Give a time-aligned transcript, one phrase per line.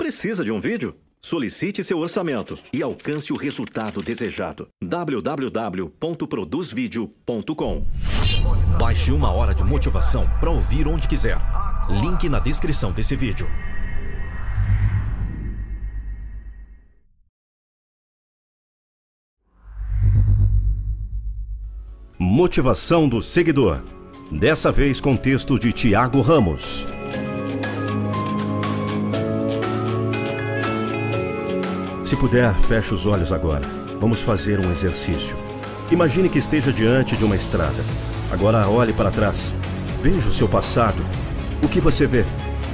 [0.00, 0.96] Precisa de um vídeo?
[1.20, 4.66] Solicite seu orçamento e alcance o resultado desejado.
[4.82, 7.82] www.produzvideo.com
[8.78, 11.36] Baixe uma hora de motivação para ouvir onde quiser.
[12.00, 13.46] Link na descrição desse vídeo.
[22.18, 23.82] Motivação do seguidor.
[24.32, 26.86] Dessa vez com texto de Tiago Ramos.
[32.10, 33.64] Se puder, feche os olhos agora.
[34.00, 35.36] Vamos fazer um exercício.
[35.92, 37.84] Imagine que esteja diante de uma estrada.
[38.32, 39.54] Agora olhe para trás.
[40.02, 41.04] Veja o seu passado.
[41.62, 42.24] O que você vê?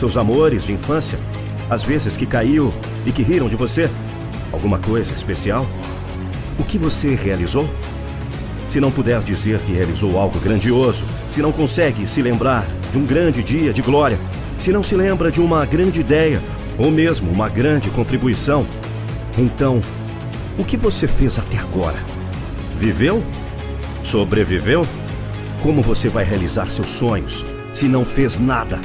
[0.00, 1.16] Seus amores de infância?
[1.70, 2.74] As vezes que caiu
[3.06, 3.88] e que riram de você?
[4.52, 5.64] Alguma coisa especial?
[6.58, 7.70] O que você realizou?
[8.68, 13.06] Se não puder dizer que realizou algo grandioso, se não consegue se lembrar de um
[13.06, 14.18] grande dia de glória,
[14.58, 16.42] se não se lembra de uma grande ideia
[16.76, 18.66] ou mesmo uma grande contribuição,
[19.40, 19.80] então,
[20.58, 21.96] o que você fez até agora?
[22.74, 23.24] Viveu?
[24.02, 24.86] Sobreviveu?
[25.62, 28.80] Como você vai realizar seus sonhos se não fez nada?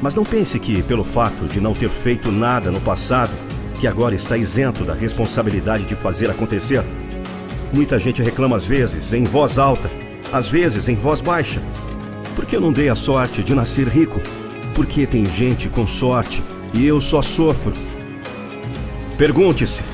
[0.00, 3.32] Mas não pense que, pelo fato de não ter feito nada no passado,
[3.80, 6.84] que agora está isento da responsabilidade de fazer acontecer.
[7.72, 9.90] Muita gente reclama às vezes em voz alta,
[10.32, 11.60] às vezes em voz baixa.
[12.36, 14.20] Por que eu não dei a sorte de nascer rico?
[14.74, 17.72] Porque tem gente com sorte e eu só sofro.
[19.22, 19.84] Pergunte-se: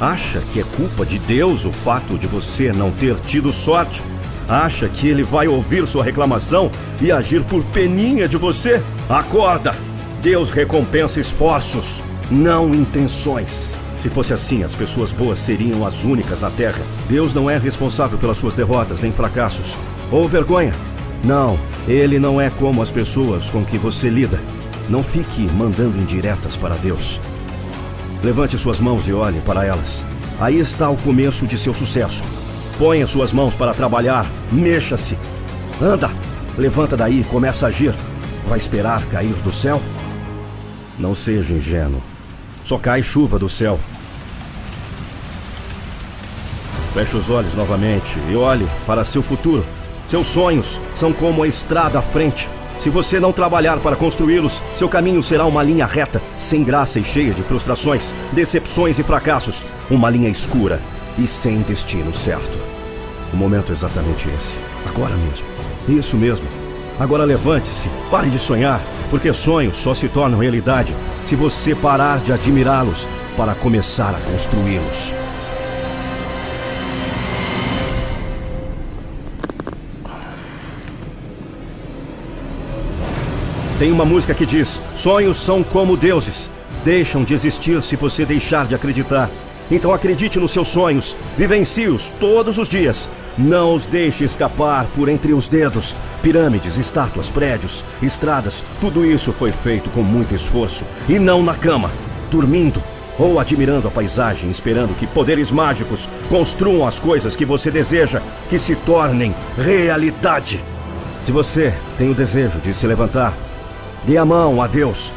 [0.00, 4.00] acha que é culpa de Deus o fato de você não ter tido sorte?
[4.48, 8.80] Acha que ele vai ouvir sua reclamação e agir por peninha de você?
[9.08, 9.74] Acorda!
[10.22, 13.74] Deus recompensa esforços, não intenções.
[14.00, 16.80] Se fosse assim, as pessoas boas seriam as únicas na Terra.
[17.08, 19.76] Deus não é responsável pelas suas derrotas nem fracassos.
[20.12, 20.72] Ou vergonha.
[21.24, 24.38] Não, ele não é como as pessoas com que você lida.
[24.88, 27.20] Não fique mandando indiretas para Deus.
[28.22, 30.04] Levante suas mãos e olhe para elas.
[30.38, 32.22] Aí está o começo de seu sucesso.
[32.78, 34.26] Ponha suas mãos para trabalhar.
[34.52, 35.16] Mexa-se.
[35.80, 36.10] Anda.
[36.58, 37.94] Levanta daí e começa a agir.
[38.46, 39.80] Vai esperar cair do céu?
[40.98, 42.02] Não seja ingênuo.
[42.62, 43.80] Só cai chuva do céu.
[46.92, 49.64] Feche os olhos novamente e olhe para seu futuro.
[50.08, 52.50] Seus sonhos são como a estrada à frente.
[52.80, 57.04] Se você não trabalhar para construí-los, seu caminho será uma linha reta, sem graça e
[57.04, 59.66] cheia de frustrações, decepções e fracassos.
[59.90, 60.80] Uma linha escura
[61.18, 62.58] e sem destino certo.
[63.34, 64.60] O momento é exatamente esse.
[64.88, 65.46] Agora mesmo.
[65.90, 66.46] Isso mesmo.
[66.98, 68.80] Agora levante-se, pare de sonhar,
[69.10, 75.14] porque sonhos só se tornam realidade se você parar de admirá-los para começar a construí-los.
[83.80, 86.50] Tem uma música que diz: Sonhos são como deuses.
[86.84, 89.30] Deixam de existir se você deixar de acreditar.
[89.70, 93.08] Então acredite nos seus sonhos, vivencie-os todos os dias.
[93.38, 95.96] Não os deixe escapar por entre os dedos.
[96.20, 100.84] Pirâmides, estátuas, prédios, estradas, tudo isso foi feito com muito esforço.
[101.08, 101.90] E não na cama,
[102.30, 102.84] dormindo
[103.18, 108.20] ou admirando a paisagem, esperando que poderes mágicos construam as coisas que você deseja
[108.50, 110.62] que se tornem realidade.
[111.24, 113.34] Se você tem o desejo de se levantar,
[114.06, 115.12] Dê a mão a Deus.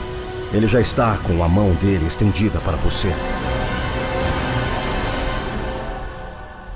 [0.53, 3.09] Ele já está com a mão dele estendida para você.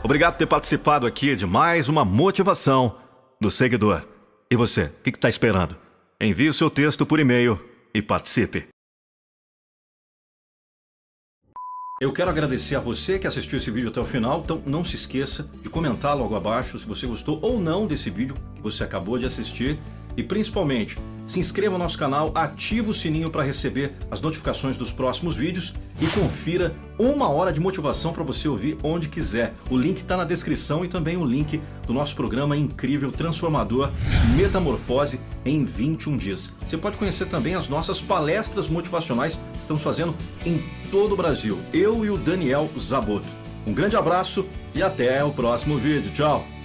[0.02, 2.96] Obrigado por ter participado aqui de mais uma motivação
[3.42, 4.04] do seguidor.
[4.50, 5.78] E você, o que está esperando?
[6.20, 7.60] Envie o seu texto por e-mail
[7.94, 8.68] e participe.
[12.00, 14.96] Eu quero agradecer a você que assistiu esse vídeo até o final, então não se
[14.96, 19.18] esqueça de comentar logo abaixo se você gostou ou não desse vídeo que você acabou
[19.18, 19.78] de assistir
[20.18, 20.98] e principalmente,
[21.28, 25.74] se inscreva no nosso canal, ative o sininho para receber as notificações dos próximos vídeos
[26.02, 29.54] e confira uma hora de motivação para você ouvir onde quiser.
[29.70, 33.92] O link está na descrição e também o link do nosso programa incrível, transformador,
[34.38, 36.54] Metamorfose em 21 dias.
[36.66, 41.60] Você pode conhecer também as nossas palestras motivacionais que estamos fazendo em todo o Brasil.
[41.74, 43.28] Eu e o Daniel Zaboto.
[43.66, 46.10] Um grande abraço e até o próximo vídeo.
[46.14, 46.57] Tchau!